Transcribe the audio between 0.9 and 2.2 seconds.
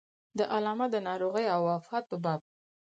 د ناروغۍ او وفات په